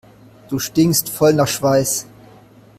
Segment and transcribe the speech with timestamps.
[0.49, 2.07] Du stinkst voll nach Schweiß.